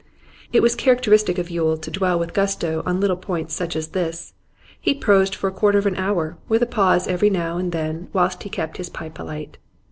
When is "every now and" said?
7.07-7.71